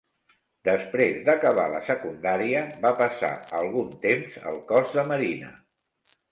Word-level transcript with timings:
Després 0.69 1.19
d'acabar 1.27 1.65
la 1.73 1.81
secundària, 1.89 2.65
va 2.87 2.93
passar 3.03 3.31
algun 3.61 3.95
temps 4.09 4.43
al 4.53 4.61
Cos 4.75 4.99
de 4.99 5.07
Marina. 5.15 5.57